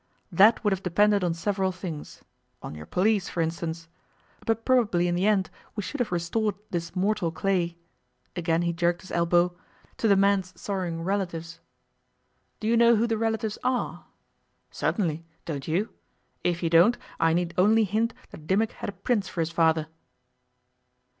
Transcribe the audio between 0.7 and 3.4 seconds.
have depended on several things on your police, for